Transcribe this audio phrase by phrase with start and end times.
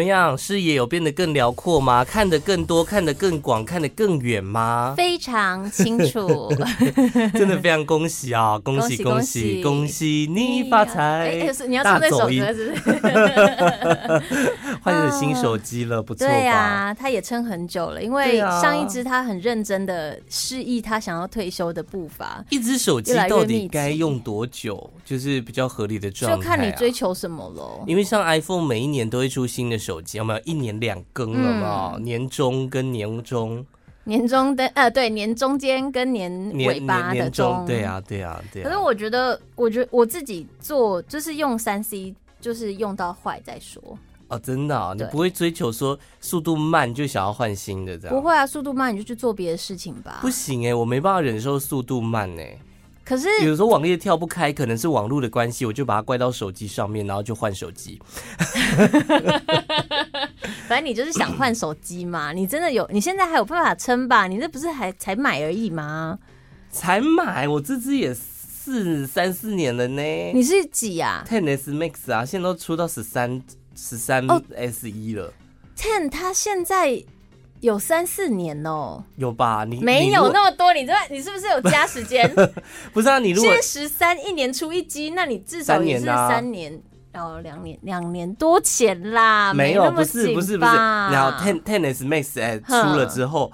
[0.00, 0.36] 么样？
[0.38, 2.02] 视野有变得更辽阔吗？
[2.02, 4.94] 看得更多，看得更广，看得更远吗？
[4.96, 6.50] 非常清楚，
[7.34, 8.58] 真的非常恭喜啊！
[8.64, 11.02] 恭喜恭喜恭喜你发财！
[11.42, 14.22] 哎，你要唱那首歌是不是？
[14.84, 16.32] 换了新手机了，不错吧？
[16.32, 22.44] 对呀，他也撑很久了，因为上一支他很认真的示意他想要退休的步伐。
[22.50, 24.90] 一支手机到底该用多久？
[25.04, 27.84] 就是比较合理的状态，就看你追求什么喽。
[27.86, 31.98] 因为像 iPhone 每一年都会出新的手机，有没有一年两更了嘛？
[32.00, 33.64] 年中跟年中，
[34.04, 38.62] 年中的呃，对，年中间跟年尾巴的中，对啊，对啊，对。
[38.62, 43.82] 可是我觉得，我觉得我自己做就是用三 C，就是用到坏再说。
[44.30, 48.16] 哦，真的啊，你不会追求说速度慢就想要换新的这样？
[48.16, 50.18] 不会啊，速度慢你就去做别的事情吧。
[50.22, 52.56] 不行哎，我没办法忍受速度慢哎。
[53.04, 58.00] 可是有时候网页跳不开，可能是网络的关系，我就把它怪到手机上面，然后就换手机。
[60.68, 62.88] 反正你就是想换手机嘛， 你真的有？
[62.92, 64.28] 你现在还有办法撑吧？
[64.28, 66.20] 你这不是还才买而已吗？
[66.70, 70.02] 才买，我这支也四三四年了呢。
[70.32, 73.42] 你是几啊？Ten S Max 啊，现在都出到十三
[73.80, 75.32] 十三 S 一了。
[75.76, 77.02] Ten 它现在。
[77.60, 79.66] 有三四年哦，有吧？
[79.68, 82.26] 你没有那么多，你这你是不是有加时间？
[82.90, 86.80] 不是啊，你如果十三一年出一机，那你至少也是三年，
[87.12, 93.52] 哦，两年两年多前啦，没有，不是不是不是，然后 Ten Ten S Max 哎出了之后，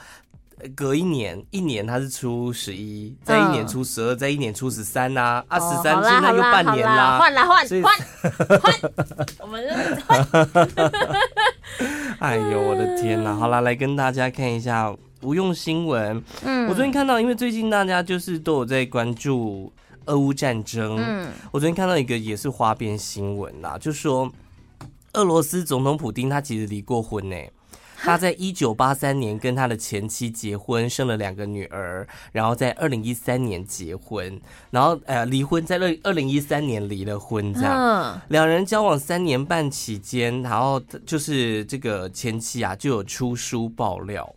[0.74, 7.82] 隔一年一年他是初十一，再一年初十二，再一年初十三呐，啊十三现在又半年啦，换来换换
[8.60, 8.90] 换，
[9.40, 9.62] 我们
[10.06, 10.26] 换。
[12.18, 13.34] 哎呦，我的天呐！
[13.34, 14.90] 好啦，来跟大家看一下
[15.20, 16.22] 无用新闻。
[16.42, 19.70] 嗯，我昨天看到，因为最近大家就是都有在关注
[20.06, 20.96] 俄乌战争。
[20.98, 24.32] 嗯，我昨天看到一个也是花边新闻啦，就说
[25.12, 27.36] 俄罗斯总统普丁他其实离过婚呢。
[28.06, 34.40] 他在一九八三年跟他的前妻结婚，生了两个女儿，然后在二零一三年结婚，
[34.70, 44.32] 然后呃离婚，在二二零一三年离了婚，这样，两人交往三年半期间，然后就是这个前妻啊就有出书爆料。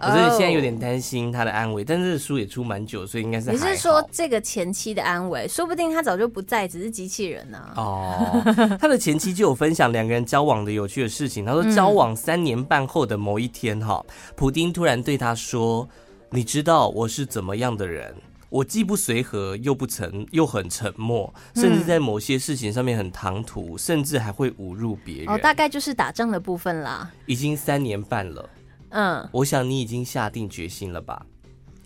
[0.00, 3.50] 我觉得现在有点担心他的安危，但是书也出蛮久，所以应该是。
[3.50, 5.48] 你是说这个前妻的安危？
[5.48, 7.74] 说不定他早就不在，只是机器人呢、啊。
[7.76, 8.42] 哦，
[8.80, 11.44] 他的前妻就有分享两个人交往的有趣的事情。
[11.44, 14.04] 他说，交往三年半后的某一天，哈，
[14.36, 15.88] 普丁突然对他说
[16.30, 18.14] ：“你知道我是怎么样的人？
[18.50, 27.10] 我既不随和，又不沉，又很沉默，甚至在某些事情上面很唐突，甚至还会侮辱别人。”哦，大概就是打仗的部分啦。
[27.26, 28.48] 已经三年半了。
[28.90, 31.24] 嗯，我想你已经下定决心了吧？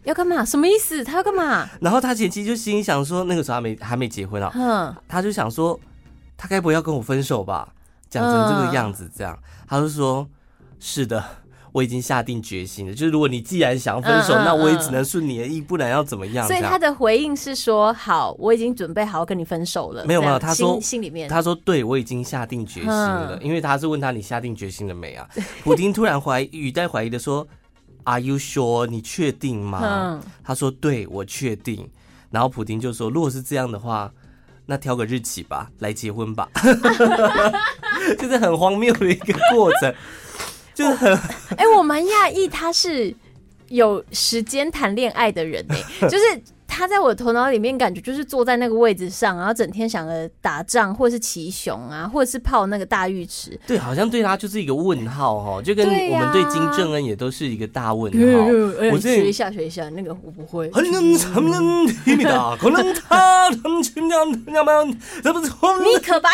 [0.05, 0.45] 要干嘛？
[0.45, 1.05] 什么意思？
[1.05, 1.69] 他要干嘛？
[1.81, 4.51] 然后他前妻就心想说，那个时候还没还没结婚啊。
[4.55, 5.79] 嗯，他就想说，
[6.37, 7.69] 他该不会要跟我分手吧？
[8.11, 10.29] 讲成这个样子，这样，他就说，
[10.81, 11.25] 是的。
[11.73, 16.47] 我已经下定决心了，就是如果你既然想要分手，嗯嗯嗯，那我也只能顺你的意，不然要怎么样？
[16.47, 20.05] 所以他的回应是说：好，我已经准备好跟你分手了。
[20.05, 25.27] 没有没有，他说心里面，他说对，我已经下定决心了，嗯、因为他是问他你下定决心了没啊？
[25.65, 27.47] 普丁突然怀语带怀疑的说
[28.05, 28.87] ：Are you sure？
[28.87, 29.81] 你确定吗？
[29.83, 31.89] 嗯、他说对，我确定。
[32.31, 34.13] 然后普丁就说：如果是这样的话，
[34.67, 36.49] 那挑个日期吧，来结婚吧。
[38.19, 39.95] 就是很荒谬的一个过程。
[40.75, 41.13] 就是很，
[41.57, 43.15] 哎，我蛮讶异他是
[43.69, 45.75] 有时间谈恋爱的人呢。
[46.09, 46.25] 就是
[46.67, 53.61] 他在我头脑里面感觉就是坐在那个位置上，然后整天想着打仗，或是骑熊啊，或者是泡那个大浴池。
[53.67, 58.19] 对，好像对他就是一个问号哈，就跟我们对金正恩也都是一个大问号。
[58.91, 60.71] 我学一下，学一下那个我不会。
[65.85, 66.31] 你可白。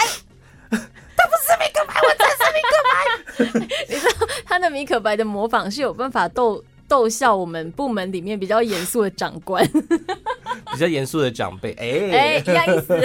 [1.18, 3.68] 他不是米可白，我真是米可白。
[3.88, 9.62] 你知道他的米可白的模仿是有办法逗逗笑我们部门里面比较严肃的长官，
[10.72, 11.72] 比较严肃的长辈。
[11.72, 12.96] 哎哎，一样意思。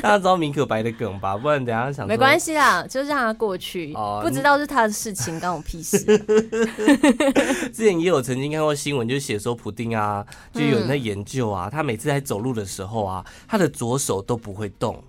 [0.00, 1.36] 大家知道米可白的梗吧？
[1.36, 2.06] 不然等下想。
[2.06, 3.92] 没关系啦，就让他过去。
[3.94, 5.98] 哦，不知道是他的事情，关我屁事。
[7.72, 10.24] 之前也有曾经看过新闻，就写说普丁啊，
[10.54, 15.02] 就有人在研究啊，他每次在走路的时候啊，他的左手都不会动。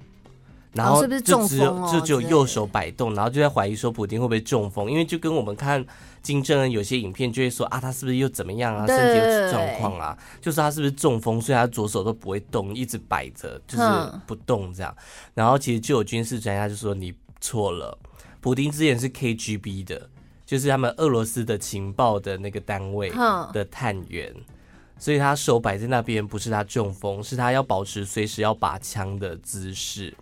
[0.73, 5.85] 然后就只有就只有右手摆动，然后就在怀疑说普丁会不会中风，因为就跟我们看
[6.21, 13.83] 金正恩有些影片就会说啊，他是不是又怎么样啊，身体有状况啊，就是他是不是中风，所以他左手都不会动，一直摆着就是
[14.25, 14.95] 不动这样。
[15.33, 17.97] 然后其实就有军事专家就说你错了，
[18.41, 20.09] 普丁之前是 KGB 的，
[20.45, 23.11] 就是他们俄罗斯的情报的那个单位
[23.53, 24.33] 的探员。
[25.03, 30.15] 所以他手摆在那边，不是他中风，是他要保持随时要拔枪的姿势。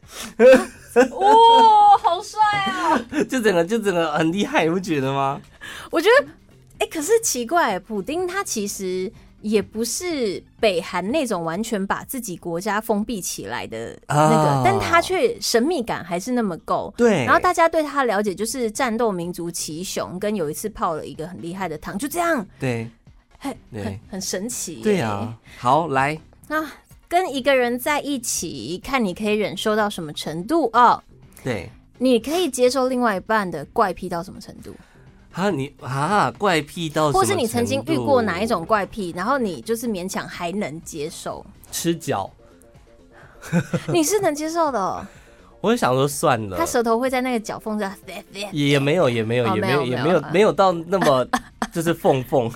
[0.96, 2.98] 哇、哦，好帅啊！
[3.30, 5.40] 就整个就整个很厉害，你不觉得吗？
[5.92, 6.26] 我觉得，
[6.80, 9.12] 哎、欸，可是奇怪，普丁他其实
[9.42, 16.92] 也不是北韩那种完全把自己国家封闭起来的那个，哦、但他却神秘感还是那么够。
[16.98, 22.44] 对，然后大家对他了解就是战斗民族奇雄，跟有一次泡了一个很厉害的汤，就这样。
[22.60, 22.90] 对，
[23.42, 24.76] 很很很神奇。
[24.76, 26.18] 对啊，好来
[26.48, 26.66] 那。
[27.12, 31.04] 跟一个人在一起，看你可以忍受到什么程度哦。
[31.44, 34.74] 对，你可以接受另外一半的怪癖到什么程度？
[35.34, 37.12] 啊，你啊，怪癖到？
[37.12, 41.46] 或是你曾经遇过哪一种怪癖，然后你就是勉强还能接受？
[41.70, 42.32] 吃脚，
[43.92, 45.06] 你是能接受的哦。
[45.62, 47.94] 我就想说算了，他舌头会在那个脚缝上，
[48.52, 51.26] 也没有，也没有，也没有，也没有，没有到那么。
[51.72, 52.52] 就是缝缝，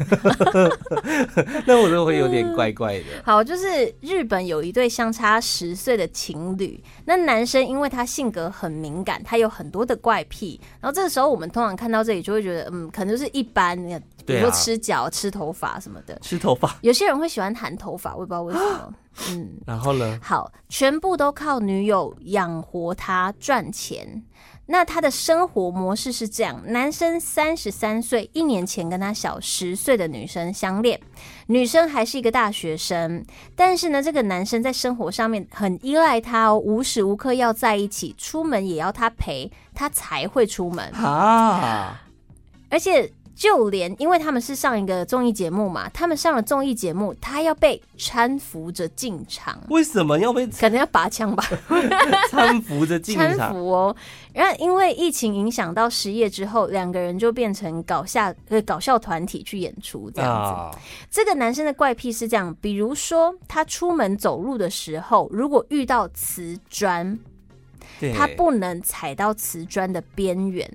[1.66, 3.06] 那我都会有点怪怪的。
[3.24, 3.66] 好，就是
[4.02, 13.78] 日本有一对相差十岁的情侣，那男生因为他性格很敏感，他有很多的怪癖，然后这个时候我们通常看到这里就会觉得，嗯，可能就是一般，
[14.26, 16.20] 比如说吃脚、吃头发什么的。
[16.22, 18.94] 吃头发，有些人会喜欢弹头发，我也不知道为什么。
[19.30, 20.20] 嗯，然后呢？
[20.22, 24.24] 好，全部都靠女友养活他赚钱。
[24.68, 31.00] 那他的生活模式是这样：男生三十三岁，一年前跟他小十岁的女生相恋，
[31.48, 33.24] 女生还是一个大学生。
[33.56, 42.02] 但是呢，这个男生在生活上面很依赖她哦，无时无刻要在一起，出门也要他陪，他才会出门啊。
[42.70, 43.12] 而且。
[43.36, 49.62] 就连因为他们是上一个综艺节目嘛，他们上了综艺节目，他要被搀扶着进场。
[49.70, 50.48] 为什么要被？
[50.48, 51.44] 可能要拔枪吧。
[52.32, 53.30] 搀扶着进场。
[53.30, 53.96] 搀扶哦。
[54.34, 60.78] 然后因为疫情影响到失业之后，两个人就变成搞笑呃搞笑团体去演出这样子。
[60.78, 60.84] Oh.
[61.12, 67.20] 这个男生的怪癖是这样，比如说他出门走路的时候，如果遇到瓷砖，
[68.00, 70.70] 对他不能踩到瓷砖的边缘。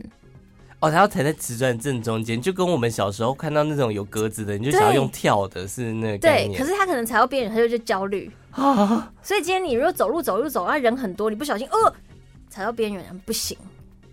[0.80, 6.18] 哦，它要踩在瓷砖正中间，就跟我们小时候看到那种有格子的，你就想要用跳的，是那个。
[6.18, 9.12] 对，可是他可能踩到边缘，他就就焦虑啊。
[9.22, 11.94] 所以今天你如果走路走路走，啊人很多，你不小心呃
[12.48, 13.56] 踩到边缘，不行。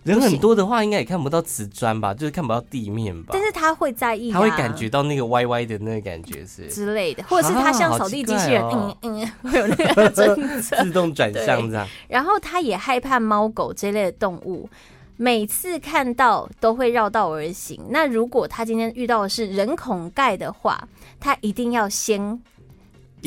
[0.04, 2.14] 人很多的话，应该也看不到瓷砖吧？
[2.14, 3.30] 就是看不到地面吧？
[3.32, 10.10] 但是他会在意，他会感觉到那个歪歪的那个感觉是之类的，或者是他像扫地机器人，嗯嗯，会有那个
[10.62, 11.88] 自动转向这样。
[12.10, 14.70] 然后他也害怕猫狗这类的动物。
[15.18, 17.82] 每次看到都会绕道而行。
[17.90, 20.88] 那如果他今天遇到的是人孔盖的话，
[21.20, 22.40] 他一定要先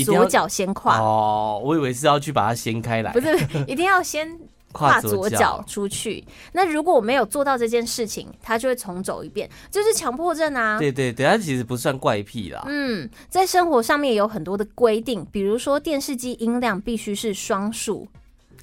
[0.05, 0.99] 左脚先跨。
[1.01, 3.13] 哦，我以为是要去把它掀开来。
[3.13, 4.39] 不是， 一定要先
[4.71, 6.25] 跨左脚出去。
[6.53, 10.79] 那如果我没有做到这件事情，他就会重走一遍，就是强迫症啊。
[10.79, 12.63] 对对对，他其实不算怪癖啦。
[12.69, 18.07] 嗯，在生活上面有很多的规定，比如说电视机音量必须是双数。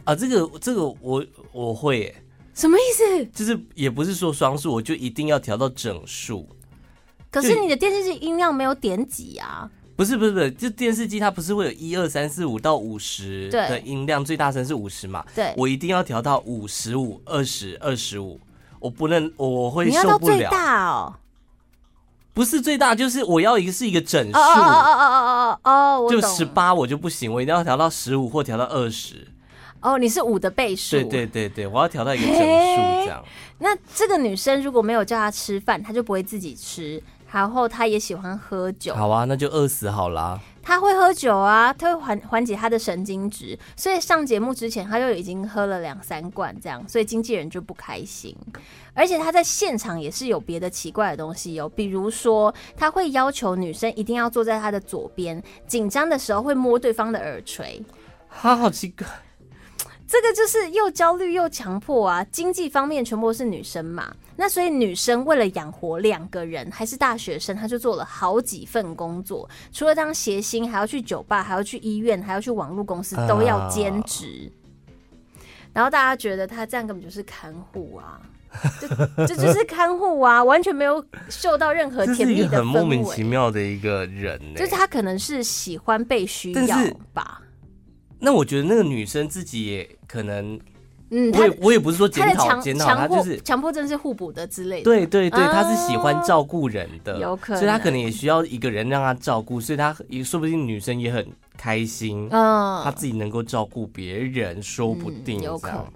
[0.05, 2.15] 啊，这个这个我我会耶。
[2.57, 3.25] 什么意思？
[3.27, 6.49] 就是也不是说双数，我就一定要调到整数。
[7.29, 9.69] 可是你的电视机音量没有点几啊？
[9.95, 15.23] 不是不是不是，就电视机它不是会有一二三四五到五十的音量，最大声是五十嘛？
[15.35, 18.39] 对，我一定要调到五十五、二十、二十五，
[18.79, 20.35] 我不能，我会受不了。
[20.37, 21.13] 最大哦？
[22.33, 24.37] 不是最大，就是我要一个是一个整数。
[24.37, 29.27] 哦哦哦哦哦哦哦，就十八我就不行，我一定要调到十五或调到二十。
[29.87, 30.97] 哦，你是五的倍数。
[30.97, 33.23] 对对对对，我要调到一个整数这样。
[33.59, 37.01] 那这个女生如果没有叫她吃饭，她就不会自己吃。
[37.31, 38.93] 然后她也喜欢喝酒。
[38.93, 40.39] 好啊，那就饿死好啦。
[40.61, 43.57] 她会喝酒啊，她会缓缓解她的神经质。
[43.77, 48.35] 所以上节目之前，她就已经喝了两三罐这样，所以经纪人就不开心。
[48.93, 57.81] 而且她在现场也是有别的奇怪的东西哦，比如说她会要求女生一定要坐在她的左边，紧张的时候会摸对方的耳垂。
[58.29, 59.05] 她好奇怪。
[60.07, 62.25] 这个就是又焦虑又强迫啊！
[62.31, 74.49] 经济方面全部都是女生嘛，那所以女生为了养活两个人，还是大学生，她就做了好几份工作，除了当谐星，还要去酒吧，还要去医院，还要去网络公司，都要兼职。
[75.73, 78.21] 然后大家觉得她这样根本就是看护啊，
[78.79, 78.87] 这
[79.27, 86.77] 这就是看护啊， 完全没有受到任何甜蜜的莫名其妙的一个人，就是他可能是喜欢被需要
[87.13, 87.41] 吧。
[88.19, 90.59] 那我觉得那个女生自己也可能，
[91.11, 94.83] 嗯，我也我也不是说检讨检讨，她就是强迫症是互补的之类的。
[94.83, 105.93] 对对对，她是喜欢照顾人的，有可能，所以她可能也需要一个人让她照顾，所以她也说不定女生也很开心，嗯，她自己能够照顾别人，说不定这样。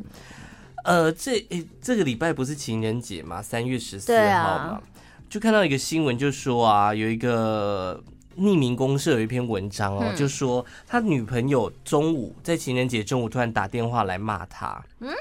[0.83, 4.81] 呃，这诶，这个礼拜不是情人节嘛，三月十四号嘛，
[5.29, 8.01] 就看到一个新闻，就说啊，有一个。
[8.38, 15.13] 匿名公社有一篇文章哦，就说他女朋友中午在情人节中午突然打电话来骂他，嗯，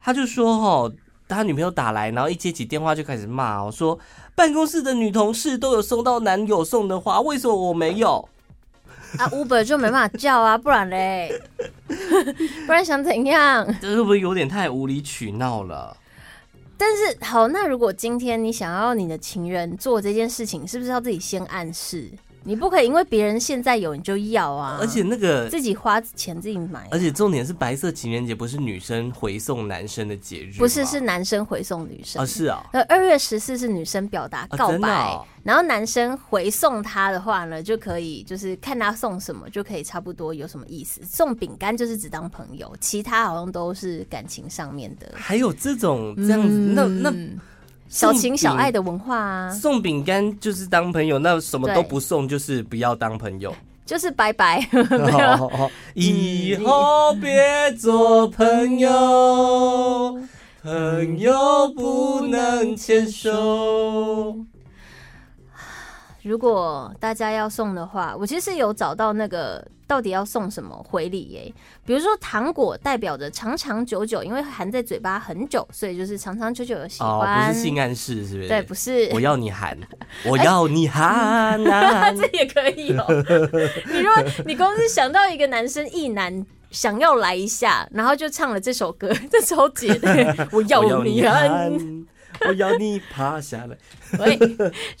[0.00, 0.92] 他就说哦，
[1.28, 3.98] 他女朋友打来，然后一接起电话就开始骂哦，说
[4.34, 8.28] 办公室的女同事都有收到男友送的花，为什么我没有？
[9.18, 11.30] 啊，Uber 就没办法叫啊，不然嘞，
[12.66, 13.66] 不然想怎样？
[13.80, 15.96] 这是不是有点太无理取闹了？
[16.78, 22.10] 但是好，那如果今天你想要你的情人做这件事情，是不是要自己先暗示？
[22.44, 24.78] 你不可以因为别人现在有你就要啊！
[24.80, 32.64] 而且那个自己花钱自己买，啊，而且重点是白色情人节不是女生回送男生的节日，不是，是男生回送女生啊，是啊。
[32.72, 41.00] 那，二月十四是女生表达告白，然后男生回送她的话呢，就可以就是看他送什么，就可以差不多有什么意思。
[41.04, 45.12] 送饼干就是只当朋友，其他好像都是感情上面的。
[45.14, 47.14] 还有这种这样子，嗯、那那。
[47.92, 54.66] 小情小爱的文化啊，送饼干就是当朋友，那什么都不送就是不要当朋友，就是拜拜。
[55.92, 60.18] 以后别做朋友，
[60.62, 64.36] 朋友不能牵手。
[66.22, 71.52] 如果大家要送的话，我其实有找到那个到底要送什么回礼耶。
[71.84, 77.10] 比如说糖果代表着长长久久，因为含在嘴巴很久，所以就是长长久久的喜欢。
[77.10, 78.48] 哦，不是性暗示是不是？
[78.48, 79.10] 对，不是。
[79.12, 79.76] 我要你含，
[80.24, 81.60] 我要你含，
[82.16, 83.04] 这也可以哦。
[83.86, 90.48] 你如果 你公司想到一个男生一男想要来一下，然后就唱了这首歌，这首解的。
[90.52, 91.72] 我要你含，
[92.46, 93.76] 我要你趴下来。
[94.20, 94.38] 喂，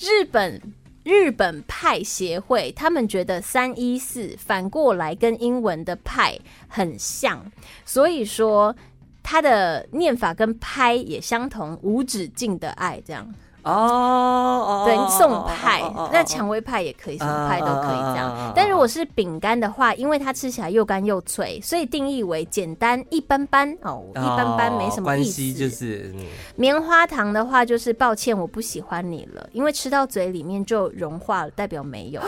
[0.00, 0.60] 日本。
[1.04, 7.44] 日本派协会，他们觉得三一四反过来跟英文的派很像，
[7.84, 8.74] 所以说
[9.22, 13.34] 它的念法跟拍也相同，无止境的爱这样。
[13.64, 18.52] 哦，对，送派，那蔷薇派也可以，什么派都可以这样。
[18.56, 25.52] 但如果是饼干的话，因为它吃起来又干又脆，所以定义为简单一般般哦，一般般没什么意思。
[25.52, 26.12] 就是
[26.56, 32.20] 棉花糖的话，就是抱歉，我不喜欢你了，因为吃到嘴里面就融化了，代表没有。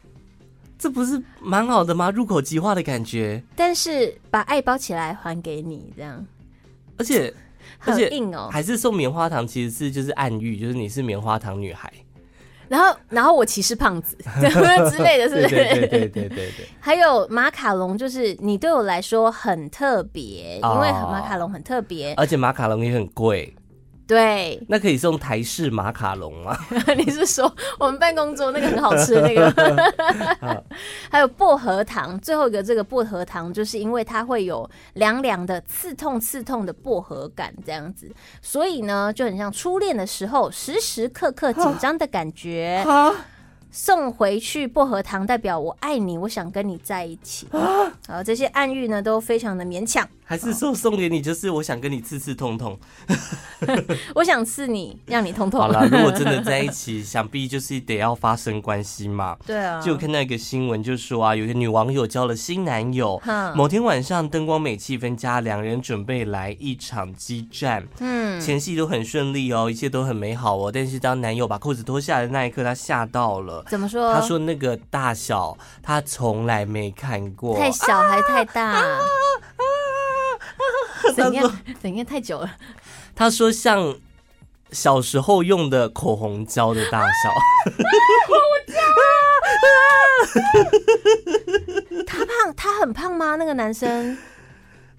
[0.78, 2.10] 这不是蛮好的吗？
[2.10, 3.42] 入口即化的感觉。
[3.56, 6.22] 但是把爱包起来还给你，这样，
[6.98, 7.32] 而且。
[7.78, 11.92] 很硬哦，还是送棉花糖，其实是就是暗喻，就是你是棉花糖女孩。
[12.68, 14.16] 然后，然后我歧视胖子
[14.90, 15.54] 之类的，是不是？
[15.54, 16.66] 对对对对对对。
[16.80, 23.54] 还有马卡龙，就是你对我来说很特别，因为马卡龙很特别，而且马卡龙也很贵。
[24.06, 26.56] 对，那可以送台式马卡龙吗？
[26.96, 30.64] 你是说我们办公桌那个很好吃的那个？
[31.10, 38.08] 还有薄荷糖，最后一个这个薄荷糖，就是因为它会有凉凉的、刺痛刺痛的薄荷感，这样子，
[38.40, 42.84] 所以呢就很像初恋的时候时时刻刻紧张的感觉。
[43.76, 47.46] 送回去薄荷糖，代表我爱你，我想跟你在一起。
[47.52, 50.08] 好，这些暗喻呢都非常的勉强。
[50.28, 52.76] 还是说送给你，就是我想跟你刺刺痛痛，
[54.16, 55.60] 我想刺你，让你痛痛。
[55.60, 59.36] 好了，如果真的在一起，想必就是得要发生关系嘛。
[59.46, 63.22] 对啊，就看到一个新闻，就说啊，有个女网友交了新男友，
[63.54, 67.86] 某天晚上灯光美气氛佳，两人准备来一场激战。
[68.00, 70.72] 嗯，前戏都很顺利哦，一切都很美好哦。
[70.72, 73.64] 但是当男友把裤子脱下来的那一刻，他吓到了。
[73.68, 74.12] 怎么说？
[74.12, 78.64] 他说那个大小他从来没看过，太小还太大。
[78.64, 79.00] 啊 啊
[81.14, 81.58] 怎样？
[81.80, 82.04] 怎样？
[82.04, 82.50] 太久了。
[83.14, 83.96] 他说像
[84.72, 87.06] 小时候用的口红胶的大小。
[92.06, 92.54] 他胖？
[92.56, 93.36] 他很胖吗？
[93.36, 94.16] 那个男生？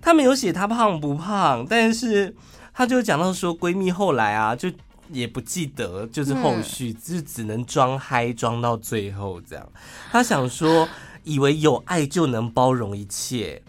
[0.01, 2.33] 他没有写他胖不胖，但是
[2.73, 4.69] 他就讲到说，闺蜜后来啊，就
[5.11, 9.69] 也不记得，就是后续就只能装嗨装到最后这样。
[10.11, 10.87] 他想说，
[11.23, 13.61] 以为有爱就能包容一切。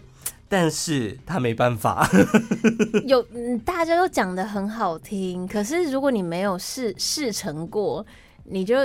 [0.51, 2.09] 但是他没办法
[3.05, 8.03] 有，嗯，大家都讲的很好听，可是如果你没有试试成过，
[8.45, 8.75] 你就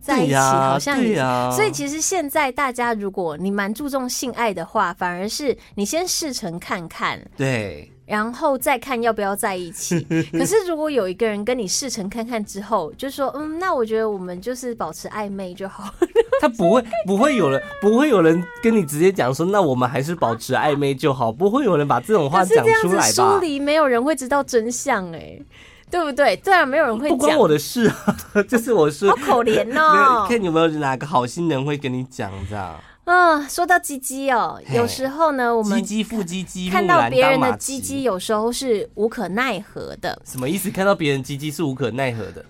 [0.00, 1.16] 在一起，好像也，
[1.50, 7.90] 所以其实现在大家，如果你蛮注重性爱的话，反而是你先试成看看，对。
[8.10, 10.00] 然后再看要不要在一起。
[10.36, 15.94] 可是如果有一个人跟你试成看看之后，就说嗯，那我觉得我们就是保持暧昧就好。
[16.40, 21.30] 他不会，不会有人，不会有人跟你直接讲说，那我们还是保持暧昧就好。
[21.30, 23.02] 不会有人把这种话讲出来吧？
[23.12, 25.42] 疏离没有人会知道真相哎、欸，
[25.88, 26.34] 对不对？
[26.38, 27.16] 对啊，没有人会讲。
[27.16, 29.08] 不关我的事啊， 就是我是。
[29.08, 30.26] 好可怜哦。
[30.28, 32.74] 看有没有哪个好心人会跟你讲这样。
[33.10, 40.22] 啊，说到鸡鸡哦，有时候呢，我们鸡鸡腹鸡鸡，看到别人的鸡鸡，有时候是无可奈何的。
[40.24, 40.70] 什么意思？
[40.70, 42.44] 看到别人鸡鸡是无可奈何的？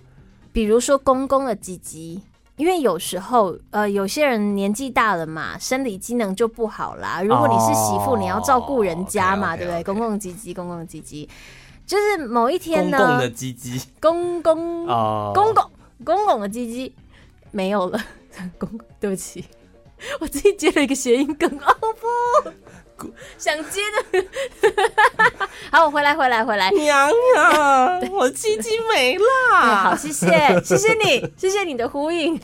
[0.52, 2.20] 比如说公公的鸡鸡，
[2.56, 7.22] 因为有时候呃，有些人年纪大了嘛，生理机能就不好啦。
[7.22, 9.82] 如果你是媳妇，你要照顾人家嘛，对不对？
[9.82, 11.26] 公共鸡鸡，公共鸡鸡，
[11.86, 15.70] 就是某一天呢，公共的鸡鸡，公公哦，公公
[16.04, 16.94] 公公的鸡鸡
[17.50, 17.98] 没有了，
[18.58, 19.42] 公 公，对不起，
[20.20, 22.50] 我自己接了一个谐音梗，哦不。
[23.38, 23.80] 想接
[24.12, 24.26] 的，
[25.72, 26.70] 好，我回来，回来，回来。
[26.72, 29.24] 娘娘，我鸡鸡没了。
[29.58, 30.28] 好，谢谢，
[30.62, 32.38] 谢谢你，谢谢你的呼应。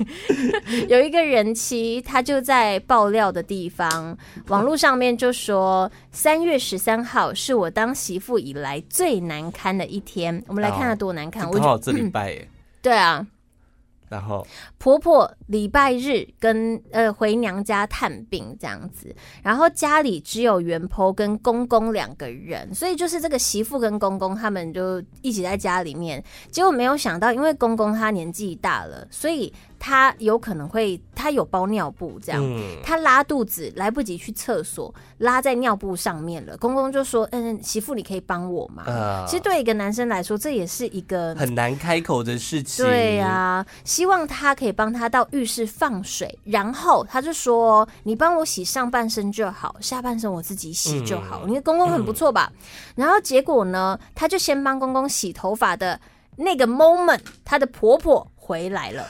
[0.88, 4.16] 有一个人妻，他就在爆料的地方，
[4.48, 10.42] 网络上面就说，三月十三号是我当媳妇以来最难堪的一天。
[10.48, 11.50] 我们来看他多难堪。
[11.50, 12.48] 刚好这礼拜耶。
[12.80, 13.26] 对啊。
[14.08, 14.46] 然后
[14.78, 29.52] 婆婆礼拜日跟呃回娘家探病这样子，然后家里只有原婆跟公公两个人，所以就是这个媳妇跟公公他们就一起在家里面，结果没有想到，因为公公他年纪大了，所以。
[29.78, 36.56] 他有可能会，他有包尿布这样，嗯、他拉肚子来不及去厕所，拉在尿布上面了。
[36.56, 42.84] 公公就说：“嗯，媳妇，你可以帮我吗？”呃、其实对一个男生来说，这也是一个很难开口的事情。
[42.84, 51.42] 对呀、啊，希望他可以帮他到浴室放水，然后他就说：“你帮我洗上半身就好，下半身我自己洗就好。
[51.44, 52.50] 嗯”因为公公很不错吧？
[52.54, 52.58] 嗯、
[52.96, 56.00] 然后结果呢，他就先帮公公洗头发的
[56.36, 59.06] 那个 moment，他的婆婆回来了。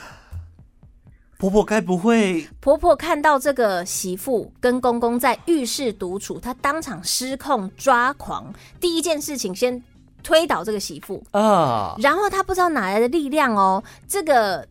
[1.38, 2.48] 婆婆该不会？
[2.60, 8.52] 婆婆看到这个媳妇跟公公在浴室独处，她当场失控抓狂。
[8.80, 9.82] 第一件事情，先
[10.22, 12.02] 推倒这个媳妇啊，uh.
[12.02, 14.66] 然后她不知道哪来的力量哦，这个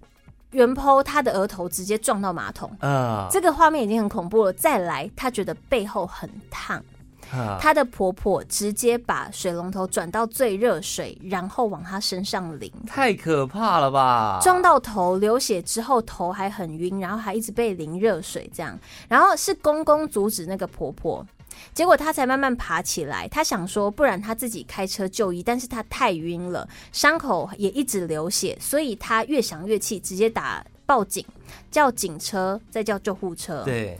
[0.51, 3.31] 原 PO 她的额头直接撞到马桶啊，uh.
[3.31, 4.53] 这个画面已经很恐怖了。
[4.53, 6.83] 再来，她觉得背后很烫。
[7.31, 14.39] 她的婆婆直接把水龙头转到最热水，然后往她身上淋，太可怕了吧！
[14.41, 18.77] 撞到头流血之后，头还很晕，然后还一直被淋热水，这样。
[19.07, 21.25] 然后是公公阻止那个婆婆，
[21.73, 23.27] 结果她才慢慢爬起来。
[23.27, 31.25] 她想说，不然她自己开车就医，但是她太晕了，伤口也一直流血，所以她越想越气，直接打报警，
[31.71, 33.63] 叫警车，再叫救护车。
[33.63, 33.97] 对。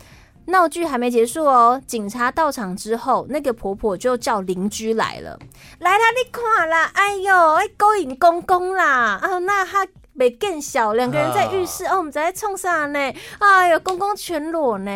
[0.48, 1.82] 闹剧还没结束哦！
[1.88, 5.40] 警察到场之后，那个婆婆就叫邻居来了。
[5.80, 9.20] 来啦，你看啦，哎呦，哎勾引公公啦！
[9.22, 13.00] 啊，那他没更小，两个人在浴室哦，我们在冲啥呢？
[13.40, 14.92] 哎呦，公公全裸呢！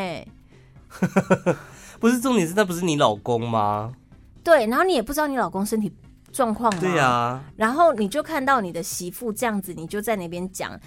[1.99, 3.93] 不是重点是，那不是你老公吗？
[4.43, 5.91] 对，然后你也不知道你老公身体
[6.31, 6.79] 状况吗？
[6.79, 7.43] 对呀、啊。
[7.57, 10.79] 然后你就看到你的媳妇这样子，你就在那边讲。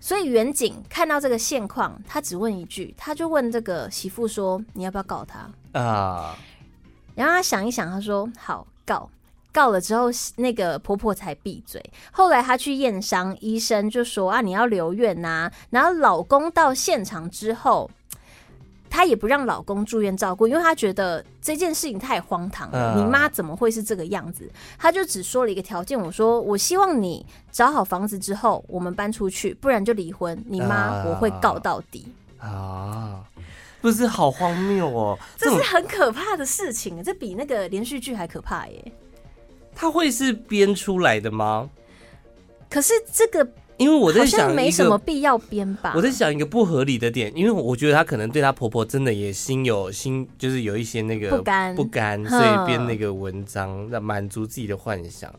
[0.00, 6.36] 所以远景看到这个现况，他只问一句，他就问这个媳妇说：“你要不要告他？”啊，
[7.14, 9.08] 然后他想一想，他说：“好，告。”
[9.50, 11.82] 告了之后，那个婆婆才闭嘴。
[12.12, 17.90] 后来她去验伤，医生就说：“啊，你要留院呐。”然后老公到现场之后。
[18.90, 22.94] 她也不让老公住院照顾，因为她觉得这件事情太荒唐了。
[22.96, 24.50] 你妈怎么会是这个样子？
[24.78, 30.36] 她就只说了一个条件，我说我希望你找好房子之后，我们搬出去，不然就离婚。
[30.46, 32.06] 你妈我会告到底
[32.38, 33.24] 啊！
[33.80, 38.92] 不是好荒谬哦，这是很可怕的事情，这比那个连续剧还可怕耶。
[39.74, 41.70] 他会是编出来的吗？
[42.68, 43.48] 可是这个。
[43.78, 45.92] 因为我在想，没什么必要编吧。
[45.94, 55.32] 我在想一个不合理的点，因为我觉得她可能对她婆婆真的也心有心，就是有一些那个不甘，不甘，所以编那个文章来满足自己的幻想。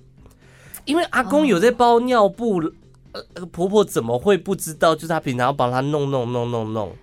[0.85, 2.61] 因为阿公有在包尿布，
[3.11, 4.95] 呃，婆婆怎么会不知道？
[4.95, 6.95] 就是她平常要帮她弄弄弄弄弄。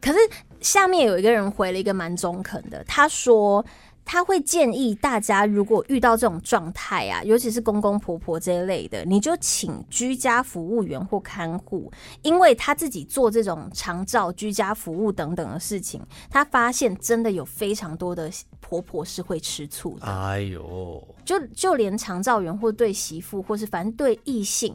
[0.00, 0.18] 可是
[0.60, 3.64] 下面有一个人回了一个蛮中肯的，他说。
[4.06, 11.92] 他会建议大家，如果遇到这种状态啊，尤其是公公婆婆这一类的，你就请居家服务员或看护，
[12.22, 20.06] 因为他自己做这种长照、居家服务等等的事情，他发现真的有非常多的婆婆是会吃醋的。
[20.06, 24.74] 哎呦，就就连长照员或对媳妇，或是反正对异性。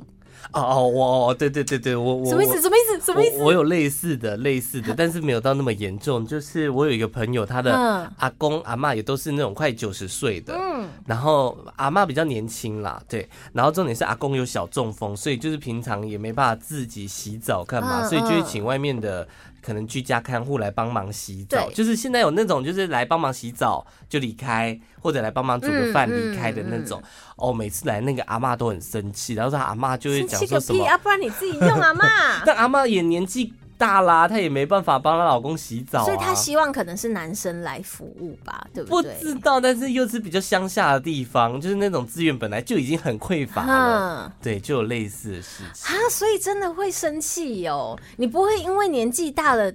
[0.54, 2.62] 哦哦，我对对对对，我我什么意思？
[2.62, 3.06] 什么意思？
[3.06, 3.38] 什么意思？
[3.42, 6.26] 我，有类似的类似的，但是没有到那么严重。
[6.26, 7.74] 就是我有一个朋友，他的
[8.18, 19.28] 阿公阿嬷也都是那种快九十岁的，嗯，然后阿嬷比较年轻啦，对，然后重点是阿公有小中风，所以就是平常也没办法自己洗澡干嘛，所以就会请外面的。
[19.62, 27.00] 可能居家看护来帮忙洗澡，就是现在有那种就是来帮忙洗澡就离开，或者来帮忙煮个饭离开的那种。
[27.00, 32.08] 嗯嗯嗯、哦，每次来那个阿嬷都很生气，然后说阿嬷就会讲说什么，啊，不然你自己用阿嬷。
[32.46, 39.12] 但阿嬷也年纪大啦，她也没办法帮她老公洗澡，啊，所以她希望可能是男生来服务吧，对不对？
[39.16, 48.00] 不知道，但是又是比较乡下的地方，就是那种资源本来就已经很匮乏了，嗯，对，就有类似的事情啊，所以真的会生气哦。
[48.18, 49.74] 你不会因为年纪大了，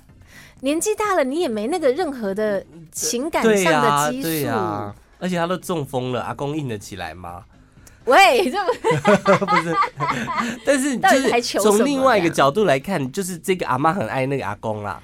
[0.60, 7.44] 年纪大了你也没那个任何的情感上的基础，对啊，而且他都中风了，阿公硬得起来吗？
[8.08, 8.58] 喂，这
[9.46, 9.76] 不是，
[10.64, 15.00] 但是 就是从另外一个角度来看，就是这个阿妈很爱那个阿公啦。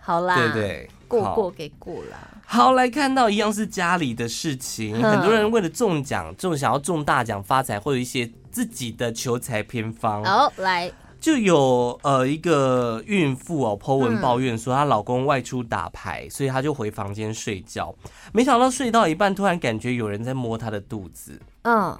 [0.00, 2.16] 好啦，对对，过过给过了。
[2.44, 10.22] 好，来看到一样是家里的事情，很多人为了中奖，就想要中大奖发财，会有一些自己的求财偏方。
[10.24, 10.92] 好，来。
[11.18, 17.92] 就有呃一个孕妇哦，po 文抱怨说她老公外出打牌，所以她就回房间睡觉，
[18.32, 21.40] 没想到睡到一半，突然感觉有人在摸她的肚子。
[21.66, 21.98] 嗯，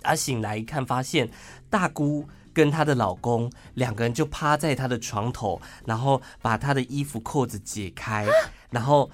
[0.00, 1.28] 她醒来一看，发现
[1.68, 8.24] 大姑跟她的老公两个人就趴在她的床头，然后把她的衣服扣子解开，
[8.70, 9.10] 然后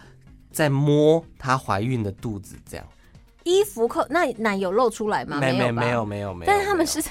[0.52, 2.86] 再摸她怀孕的肚子，这样。
[3.44, 5.38] 衣服扣那奶有露出来吗？
[5.40, 6.52] 没没没有没有没有。
[6.52, 7.02] 但是他们是。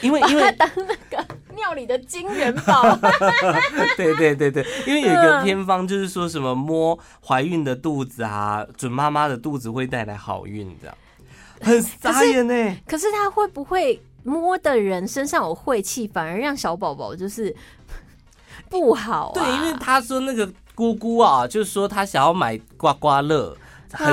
[0.00, 2.96] 因为 因为当那个庙里的金元宝，
[3.96, 10.96] 对对对对，因为有一个偏方就是说什么摸怀孕的肚子啊，准妈妈的肚子会带来好运，这样
[11.60, 12.76] 很傻眼呢。
[12.86, 17.54] 可是他会不会摸的人身上有晦气，反而让小宝宝就是
[18.68, 19.32] 不好？
[19.34, 23.56] 对，因为他说那个姑姑啊，就是说他想要买刮刮乐。
[23.92, 24.06] 很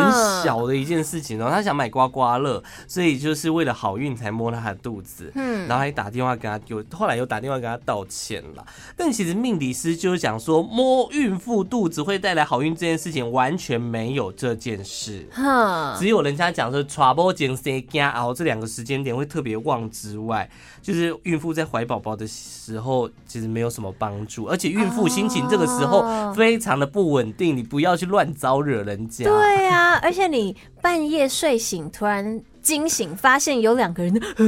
[0.44, 8.66] 小的一件事情，然后他想买刮刮乐，所以就是为了好运才摸了他的肚子，嗯，然后还打电话跟他，有后来又打电话跟他道歉了。
[8.96, 20.50] 但其实命理师就是讲说，摸孕妇肚子会带来好运这件事情完全没有这件事，哈，只有人家讲说 trouble 间 say 加熬这两个时间点会特别旺之外，
[20.86, 29.24] 就是孕妇在怀宝宝的时候其实没有什么帮助，而且孕妇心情这个时候非常的不稳定，你不要去乱招惹人家。
[29.24, 29.34] 对。
[29.34, 34.12] 对啊，而且你半夜睡醒，突然惊醒，发现有两个人，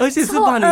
[0.00, 0.64] 而且是把你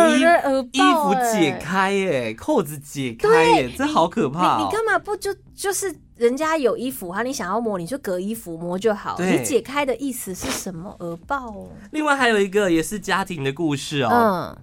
[0.73, 4.59] 衣衣服解开耶，扣子解开耶，这好可怕！
[4.59, 9.15] 你干嘛不就就是人家有衣服哈，你想要摸，你就隔衣服摸就好。
[9.19, 10.93] 你解开的意思是什么？
[10.99, 11.69] 耳爆哦。
[11.91, 14.09] 另外还有一个也是家庭的故事哦。
[14.11, 14.57] 嗯。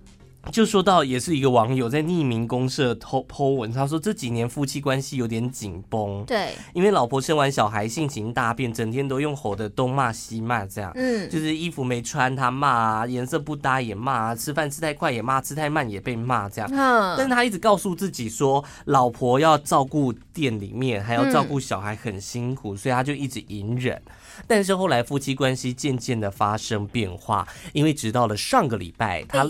[0.50, 24.00] 就说到也是一个网友在匿名公社 po 文，他说这几年夫妻关系有点紧绷，对，因为老婆生完小孩性情大变，整天都用吼的东骂西骂，这样，嗯，就是衣服没穿他骂啊，颜色不搭也骂啊，吃饭吃太快也骂，吃太慢也被骂这样，嗯，但是他一直告诉自己说，老婆要照顾店里面，还要照顾小孩很辛苦，所以他就一直隐忍，
[24.46, 29.46] 但是后来夫妻关系渐渐的发生变化，因为直到了上个礼拜他。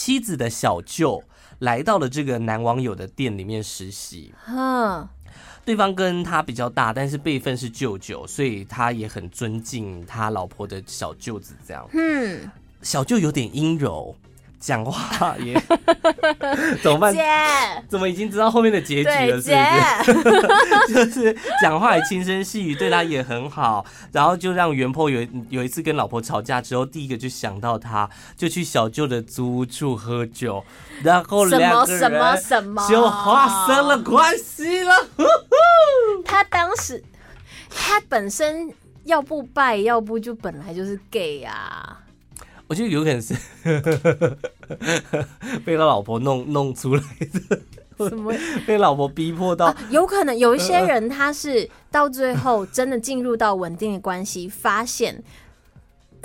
[0.00, 1.24] 妻子的小舅
[1.58, 4.32] 来到了这个男网友的店里面实习。
[4.46, 5.08] 嗯，
[5.64, 11.56] 对方跟他比较大，但是辈分是舅舅，所以他也很尊敬他老婆的小舅子。
[11.66, 12.48] 这样，嗯，
[12.80, 14.14] 小舅有点阴柔。
[14.60, 15.54] 讲话也
[16.82, 17.12] 怎么办？
[17.12, 17.22] 姐，
[17.88, 19.40] 怎么已经知道后面的结局了？
[19.40, 20.34] 是不是？
[20.92, 23.86] 就是讲话也轻声细语，对他也很好。
[24.12, 30.64] 然后就让原 po 有有一次跟老婆吵架之后，第一个就想到他，就去小舅的租屋处喝酒，
[31.02, 34.94] 然后两个人什么什么就发生了关系了。
[36.24, 37.02] 他当时
[37.70, 38.72] 他本身
[39.04, 42.00] 要不拜，要不就本来就是 gay 啊。
[42.68, 43.34] 我觉得有可能是
[45.64, 47.02] 被他老婆弄弄出来
[47.48, 47.60] 的，
[48.08, 48.32] 什么
[48.66, 49.74] 被老婆逼迫到？
[49.90, 55.22] 有可能有一些人他是到最后真的进入到稳定的关系，发现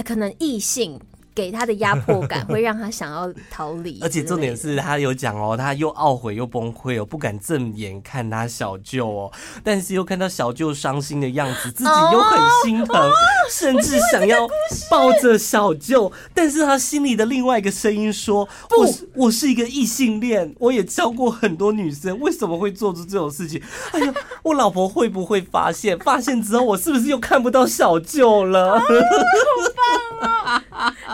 [0.06, 1.00] 可能异性。
[1.36, 9.32] 给他的压迫感会让他想要逃离，而且重点是他有讲哦，他又懊悔又崩溃哦，不敢正眼看他小舅哦，
[9.64, 13.12] 但是又看到小舅伤心的样子，自己又很心疼，
[13.50, 14.48] 甚至想要
[14.90, 23.62] 抱着小舅，但是他心里的另外一个声音说：“我是我是一个异性恋，我也教过很多女生，为什么会做出这种事情？
[23.92, 25.98] 哎呀，我老婆会不会发现？
[26.00, 28.86] 发现之后，我是不是又看不到小舅了？”好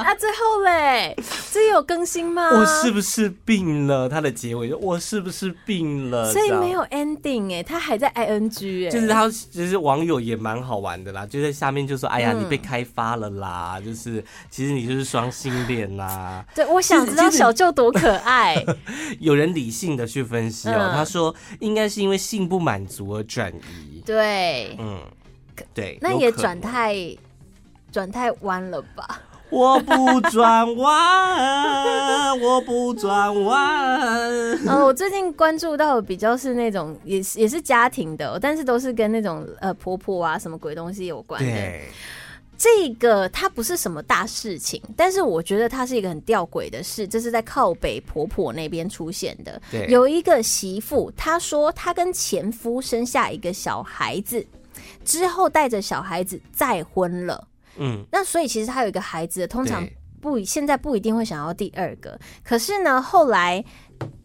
[0.03, 0.11] 棒 啊！
[0.11, 1.15] 那最后嘞，
[1.51, 2.49] 这有更新吗？
[2.49, 4.09] 我是不是病了？
[4.09, 6.33] 他的结尾，我是不是病了？
[6.33, 16.43] 所以没有 ending 哎，他还在 ing 哎，就是他，就是网友也蛮好玩的啦，就在下面就说：“哎呀，你被开发了啦！”嗯、就是其实你就是双性恋啦。
[16.55, 18.55] 对，我想知道小舅多可爱。
[19.21, 24.01] 有人理性的去分析哦、他说应该是因为性不满足而转移。
[24.03, 25.01] 对，嗯，
[25.73, 26.95] 对，那也转太
[27.91, 29.21] 转太弯了吧？
[29.49, 33.99] 我不转弯，我不转弯。
[34.67, 41.79] 呃，我最近关注到的比较是那种，也是也是家庭的，但是都是跟那种呃婆婆啊什么鬼东西有关的。
[42.57, 49.61] 这个它不是什么大事情，但是我觉得它是一个很吊诡的事，这是在靠北婆婆那边出现的。
[49.71, 54.45] 对，有一个媳妇，她说她跟前夫生下一个小孩子
[55.05, 57.47] 之后，带着小孩子再婚了。
[57.79, 59.87] 嗯，那所以其实他有一个孩子，通常
[60.21, 62.19] 不现在不一定会想要第二个。
[62.43, 63.63] 可是呢，后来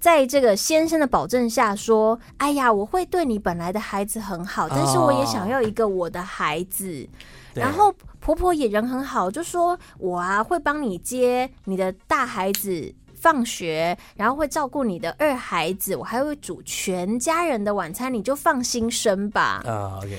[0.00, 7.08] 在这个先生的保证下说：“哎呀，我会对你本来的孩子很好，但是我也想要一个我的孩子。”
[7.54, 20.18] 然后婆婆也人很好，就说：“我啊会帮你接你的大孩子放学，然后会照顾你的二孩子，我还会煮全家人的晚餐，你就放心生吧。”啊，OK。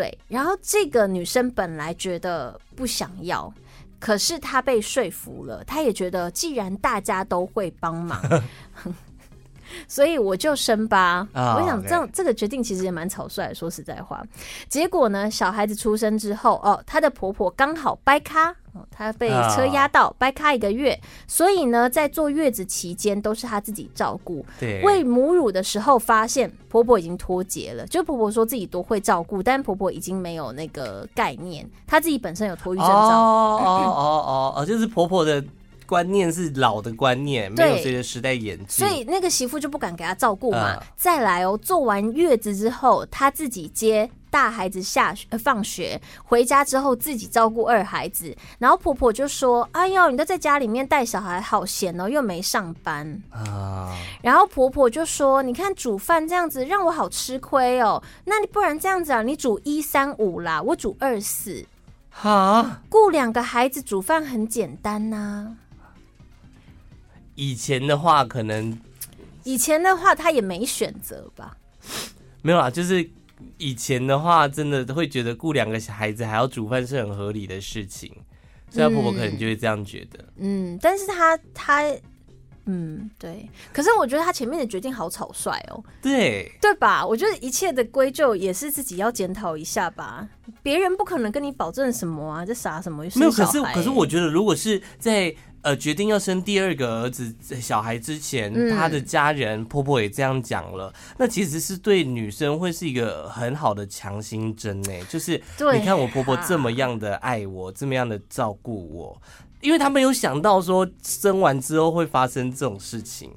[0.00, 3.52] 对，然后这个女生本来觉得不想要，
[3.98, 5.62] 可是她被说服了。
[5.64, 8.18] 她也觉得，既然大家都会帮忙，
[9.86, 11.28] 所以我就生吧。
[11.34, 14.24] Oh, 我想这样.这个决定其实也蛮草率的，说实在话。
[14.70, 18.56] 结果呢，小孩子出生之后，哦，她的婆婆刚好掰咖。
[18.72, 24.44] 哦，她被车压到，掰开一个月，所以呢，在坐月子期间都是她自己照顾。
[24.58, 32.98] 对，喂母乳的时候发现婆婆已经脱节了，就婆婆说自己多会照顾，但婆婆已经没有那个概念，她自己本身有托育症状。
[32.98, 35.44] 哦哦哦哦，就是婆婆的
[35.90, 40.76] 观念是老的观念，没有随着时代演进，所以那个媳妇就不敢给她照顾嘛。
[40.76, 44.08] 呃、再来哦，做完月子之后，她自己接。
[44.30, 58.00] 大孩子下学放学回家之后，自己照顾二孩子，然后婆婆就说：“哎呦，你都在家里面带小孩，好闲哦，又没上班啊。”然后婆婆就说：“你看煮饭这样子，让我好吃亏哦。
[58.24, 61.66] 那你不然这样子啊，你煮一三五啦，我煮二四。
[62.08, 65.56] 好，雇两个孩子煮饭很简单呐。
[67.40, 68.78] 以前的话，可能
[69.44, 71.56] 以前的话，他也没选择吧？
[72.42, 73.10] 没有啊，就是。
[73.56, 78.12] 以前的话，真的会觉得雇两个小孩子还要煮饭是很合理的事情，
[78.68, 80.22] 所以她婆婆可能就会这样觉得。
[80.36, 81.82] 嗯，但是她她，
[82.66, 83.48] 嗯，对。
[83.72, 85.82] 可是我觉得他前面的决定好草率哦。
[86.02, 87.06] 对，对吧？
[87.06, 90.28] 我觉得一切的归咎也是自己要检讨一下吧。
[90.62, 93.04] 别人不可能跟你保证什么啊，这啥什么？
[93.14, 95.34] 没有，可是可是我觉得，如果是在。
[95.62, 104.92] 呃，决定要生第二个儿子小孩之前，嗯、他的家人婆婆也这样讲了，那其实是对女生会是一个很好的强心针呢。
[105.10, 105.38] 就是
[105.74, 109.20] 你看我婆婆这么样的爱我，这么样的照顾我，
[109.60, 113.30] 因为他没有想到说生完之后会发生这种事情，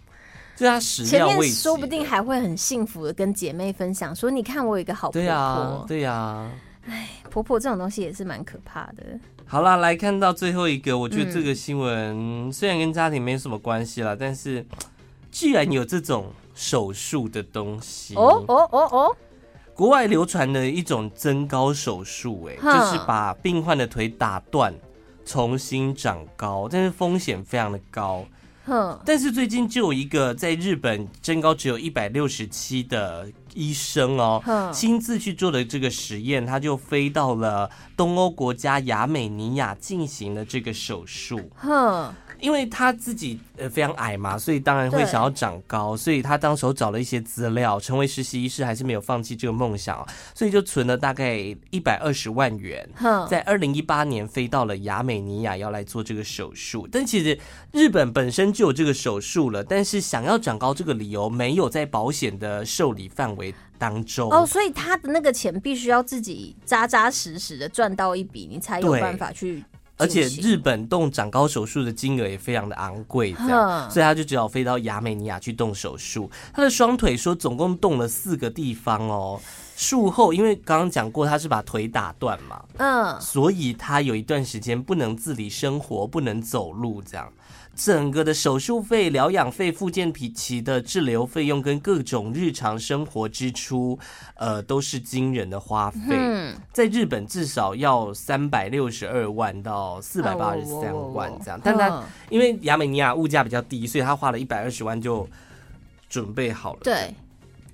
[0.56, 6.50] 就他始料未及，说不定还会很幸福的跟姐妹分享说，你看我有一个好婆婆，对呀，对呀。
[6.86, 9.04] 哎，婆婆这种东西也是蛮可怕的。
[9.46, 14.66] 好啦，来看到最后一个，我觉得这个新闻虽然跟家庭没什么关系啦，嗯、但是
[15.32, 18.16] 居然有这种手术的东西。
[18.16, 19.16] 哦哦哦哦！
[19.74, 24.74] 国外流传的一种增高手术，哎，就是把病患的腿打断，
[25.26, 28.26] 重新长高，但是风险非常的高。
[28.66, 41.50] 哼，但是最近就有一个在日本身高只有一百六十七的医生哦，亲自去做的这个实验，他就飞到了东欧国家亚美尼亚进行了这个手术。
[41.56, 42.14] 哼。
[42.44, 51.38] 因为他自己呃非常矮嘛，所以当然会想要长高，所以他当时候找了一些资料，成为实习医师还是没有放弃这个梦想，所以就存了大概
[51.70, 52.88] 一百二十万元，
[53.30, 56.86] 在二零一八年飞到了亚美尼亚要来做这个手术。
[56.92, 57.40] 但其实
[57.72, 69.64] 日本本身就有这个手术了，但是想要长高这个理由没有在保险的受理范围当中哦，所以他的那个钱必须要自己扎扎实实的赚到一笔，你才有办法去。
[70.04, 76.30] 而且日本动长高手术的金额也非常的昂贵，这样，所以他就只好飞到亚美尼亚去动手术。
[76.54, 79.40] 他的双腿说总共动了四个地方哦。
[79.76, 87.32] 术后，因为刚刚讲过他是把腿打断嘛，嗯，所以他有一段时间不能自理生活，不能走路，这样。
[87.76, 93.98] 整个的手术费、疗养费、复健期的治疗费用跟各种日常生活支出，
[94.36, 96.00] 呃，都是惊人的花费。
[96.12, 101.60] 嗯，在日本至少要三百六十二万到四百八十三万这样。
[101.64, 105.28] 但他因为亚美尼亚物价比较低，所以他花了一百二十万就
[106.08, 106.80] 准备好了。
[106.84, 107.12] 对。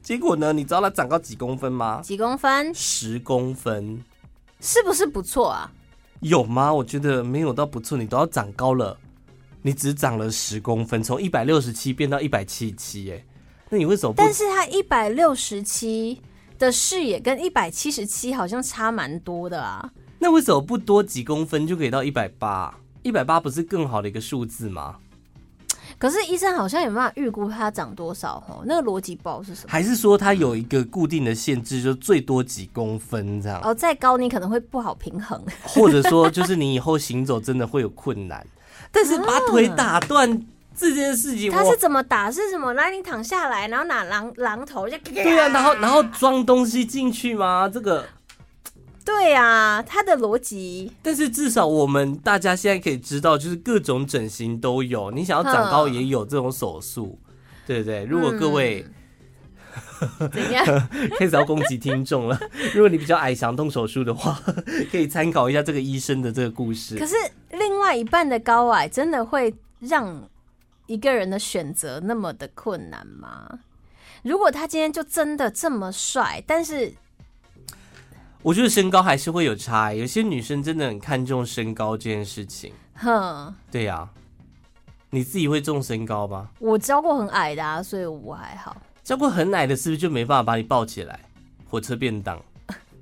[0.09, 0.51] 结果呢？
[0.51, 2.01] 你知道他长高几公分吗？
[2.01, 2.73] 几公分？
[2.73, 4.03] 十公分。
[4.59, 5.71] 是不是不错啊？
[6.21, 6.73] 有吗？
[6.73, 8.97] 我觉得没有到不错，你都要长高了。
[9.61, 13.23] 你只长了十公分，从一百六十七变到一百七十七，哎，
[13.69, 14.17] 那你为什么不？
[14.17, 16.19] 但是他一百六十七
[16.57, 19.91] 的视野跟一百七十七好像差蛮多的啊。
[20.17, 22.75] 那为什么不多几公分就可以到一百八？
[23.03, 24.97] 一百八不是更好的一个数字吗？
[25.99, 28.63] 可是医生好像有办法预估它长多少哦？
[28.65, 29.67] 那个逻辑不知道是什么？
[29.69, 33.59] 还是说它有一个固定的限制，就最多几公分这样？
[33.63, 38.43] 哦，再高你可能会不好平衡，或者说就是你以后行走真的会有困难。
[38.91, 40.41] 但是把腿打断
[40.75, 42.31] 这件事情，他是怎么打？
[42.31, 42.73] 是什么？
[42.73, 47.69] 来，你躺下来，然后拿榔榔头就对啊，然后 然后装东西进去吗？
[47.71, 48.05] 这个。
[49.09, 50.91] 对啊，他的逻辑。
[51.01, 57.17] 但是至少我们大家现在可以知道，就是各种整形都有，你想要长高也有这种手术，
[57.65, 58.05] 对不对？
[58.05, 58.85] 如果各位、
[60.21, 60.63] 嗯、怎样
[61.17, 62.39] 开始要攻击听众了，
[62.75, 64.39] 如果你比较矮，想动手术的话，
[64.91, 66.95] 可以参考一下这个医生的这个故事。
[66.95, 67.15] 可是
[67.51, 70.29] 另外一半的高矮真的会让
[70.85, 73.59] 一个人的选择那么的困难吗？
[74.23, 76.93] 如果他今天就真的这么帅，但是。
[78.41, 82.71] 我觉得身高还是会有差，有些女生真的很看重身高这件事情。
[82.95, 84.07] 哼，对呀，
[85.09, 86.47] 你自己会重身高吗？
[86.59, 88.75] 我教过很矮的啊，所以我还好。
[89.03, 91.19] 教过很矮的，是不是就没办法把你抱起来？
[91.69, 92.39] 火车便当。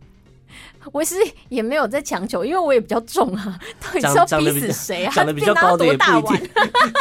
[0.91, 1.15] 我是
[1.49, 3.59] 也没有在强求，因为我也比较重啊。
[3.79, 5.11] 到底是要逼死谁啊？
[5.15, 6.49] 长得比较高的也不一定，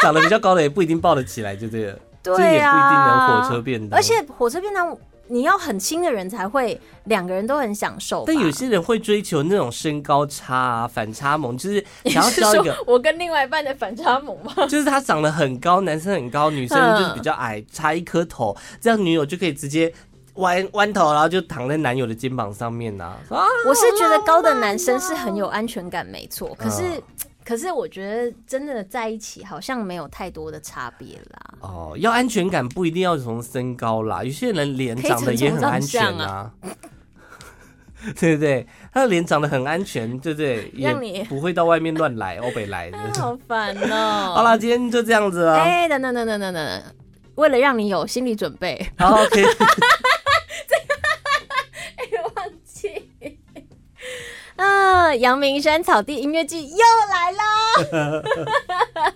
[0.03, 1.99] 长得比较高的也不一定抱得起来，就这个。
[2.23, 3.99] 对啊，不一定能火车便当。
[3.99, 4.95] 而且火车便当。
[5.29, 14.53] 你要很轻的人才会两个人都很享受，但有些人会追求那种身高差啊、反差萌，就是 想要交一个我跟另外一半的反差萌吗？
[14.69, 19.93] 就是他长得很高，男生很高，女生 就是比较矮，差一颗头，这样女友就可以直接
[20.35, 23.19] 弯弯头，然后就躺在男友的肩膀上面啊。
[23.67, 27.03] 我是觉得高的男生是很有安全感，没错，可是。
[27.47, 31.55] 可是我觉得真的在一起好像没有太多的差别啦。
[31.61, 36.51] 哦，要安全感不一定要从身高啦，有些人脸长得也很安全啊，
[38.19, 38.67] 对不对？
[38.93, 40.73] 他的脸长得很安全，对不对？
[40.77, 42.99] 让你 不会到外面乱来，欧北来的。
[43.15, 44.33] 好烦哦。
[44.35, 45.57] 好啦，今天就这样子啊。
[45.57, 46.83] 哎，等等等等等等，
[47.37, 49.45] 为了让你有心理准备，好，OK。
[54.57, 55.15] 啊！
[55.17, 56.79] 阳明山草地音乐季又
[57.11, 58.23] 来了。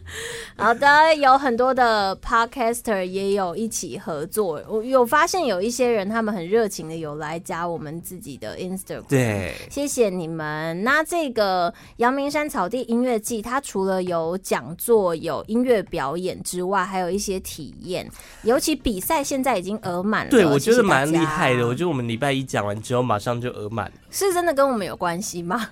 [0.57, 4.63] 好的，有很多的 podcaster 也有一起合作。
[4.69, 9.03] 我有发现有一些人，他们很热情的有来加我们自己的 Instagram。
[9.09, 10.83] 对，谢谢你们。
[10.85, 18.07] 那这个阳明山草地音乐季，它除了有讲座、有音乐表演之外，还有一些体验。
[18.43, 20.31] 尤其比赛现在已经额满了。
[20.31, 21.67] 对，我觉得蛮厉害的。
[21.67, 23.93] 我觉得我们礼拜一讲完之后，马上就额满了。
[24.11, 25.69] 是真的跟我们有关系洗吗？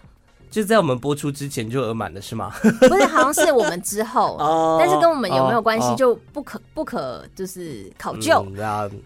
[0.51, 2.51] 就在我们播出之前就额满了是吗？
[2.81, 4.37] 不是，好像是我们之后，
[4.81, 8.47] 但是跟我们有没有关系就不可不可就是考究。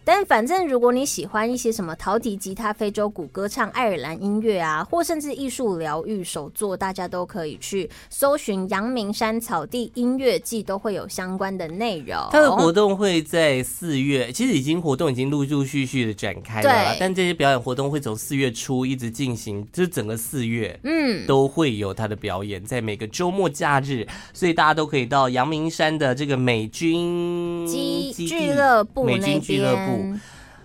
[0.05, 12.17] 但反正如果你喜欢一些什么陶笛、吉他、非洲鼓、歌唱、爱尔兰音乐啊，或甚至艺术疗愈手作，大家都可以去搜寻阳明山草地音乐季，都会有相关的内容。
[12.31, 21.27] 它的活动会在四月，其实已经活动已经陆陆续续的展开了，但这些表演活动会从四月初一直进行，就是整个四月，嗯。
[21.33, 30.15] 都会有他的表演，在每个周末假日，所以大家都可以到阳明山的这个美军基俱乐部美军俱乐部，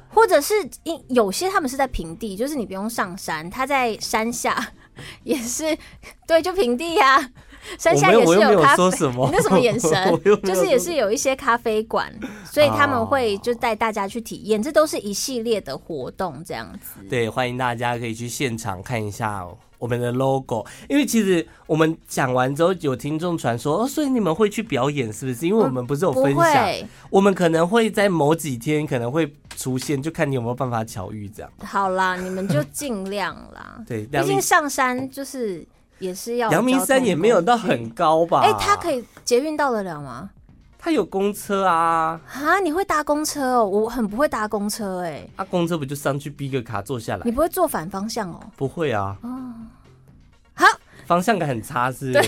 [0.10, 0.53] 或者是
[0.84, 4.73] 因有些他们是在平地，就是你不用上山，他在山下
[5.23, 5.77] 也是
[6.27, 7.30] 对，就平地呀、啊。
[7.80, 9.91] 山下也是有咖啡，有什么你那什么眼神？
[10.43, 16.99] 就是也是有一些咖啡馆，所以他们会就带大家去体验，这都是一系列的活动，这样子。
[17.10, 19.45] 对，欢迎大家可以去现场看一下
[19.77, 25.47] 我们的 logo，因为其实我们讲完之后，有听众传说哦，所以你们会去表演是不是？
[25.47, 26.67] 因为我们不是有分享，
[27.09, 31.51] 我们可能会在某几天可能会出现，就看你有没有办法巧遇这样。
[31.59, 33.81] 好啦，你们就尽量啦。
[33.87, 35.65] 对，毕竟上山就是。
[35.99, 36.51] 也是要。
[36.51, 38.41] 阳明山也没有到很高吧？
[38.41, 40.29] 哎、欸，它可以捷运到得了吗？
[40.88, 42.17] 它有公车啊。
[42.32, 43.65] 啊，你会搭公车哦？
[43.65, 45.30] 我很不会搭公车哎、欸。
[45.36, 47.23] 啊，公车不就上去逼个卡坐下来？
[47.26, 48.39] 你不会坐反方向哦？
[48.56, 49.17] 不会啊。
[49.21, 49.30] 哦，
[50.54, 50.65] 好，
[51.06, 52.13] 方向感很差是。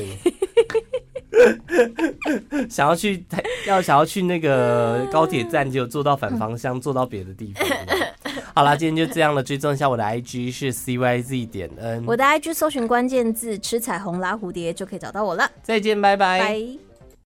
[2.69, 3.25] 想要去
[3.65, 7.65] 要想要去那个高铁站，就坐到反方向，坐到别的地方。
[8.53, 9.41] 好啦，今天就这样了。
[9.41, 15.49] 追踪一下我的 IG 是 CYZ 点 N，我的 IG 搜寻关键字“吃彩虹拉蝴蝶”就可以找到我了。
[15.63, 16.39] 再见，拜拜。
[16.41, 16.88] 拜。